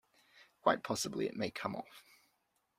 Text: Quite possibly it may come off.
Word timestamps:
Quite 0.63 0.81
possibly 0.81 1.27
it 1.27 1.35
may 1.35 1.51
come 1.51 1.75
off. 1.75 2.03